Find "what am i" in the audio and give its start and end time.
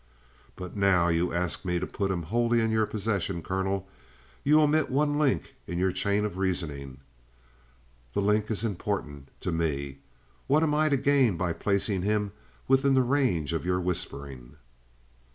10.47-10.89